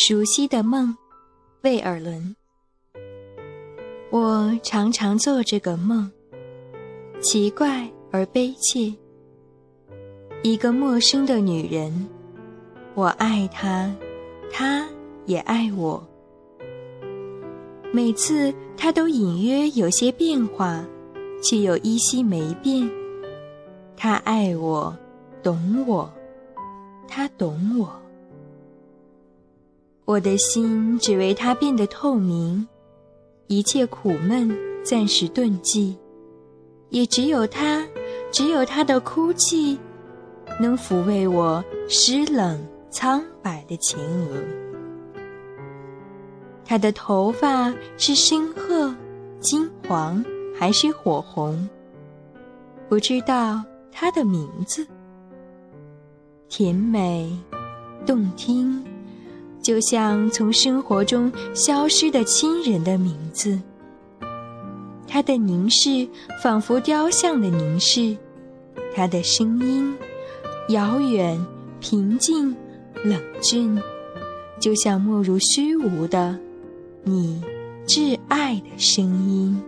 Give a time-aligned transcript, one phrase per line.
[0.00, 0.96] 熟悉的梦，
[1.62, 2.36] 魏尔伦。
[4.10, 6.08] 我常常做这个梦，
[7.20, 8.94] 奇怪而悲切。
[10.44, 12.06] 一个陌生的女人，
[12.94, 13.92] 我爱她，
[14.52, 14.88] 她
[15.26, 16.00] 也爱我。
[17.92, 20.86] 每次她都隐约有些变化，
[21.42, 22.88] 却又依稀没变。
[23.96, 24.96] 她爱我，
[25.42, 26.08] 懂我，
[27.08, 28.00] 她懂我。
[30.08, 32.66] 我的心只为他变得透明，
[33.46, 34.50] 一切苦闷
[34.82, 35.98] 暂时遁迹，
[36.88, 37.86] 也只有他，
[38.32, 39.78] 只有他的哭泣，
[40.58, 42.58] 能抚慰我湿冷
[42.88, 44.42] 苍白的前额。
[46.64, 48.96] 他的头发是深褐、
[49.40, 50.24] 金黄
[50.58, 51.68] 还是火红？
[52.88, 54.86] 不知道他的名字，
[56.48, 57.30] 甜美，
[58.06, 58.82] 动听。
[59.68, 63.60] 就像从生活中消失的亲人的名字，
[65.06, 66.08] 他的凝视
[66.42, 68.16] 仿佛雕像的凝视，
[68.96, 69.94] 他的声音
[70.70, 71.38] 遥远、
[71.80, 72.56] 平静、
[73.04, 73.78] 冷峻，
[74.58, 76.34] 就像没入虚无的
[77.04, 77.38] 你
[77.86, 79.62] 挚爱的声音。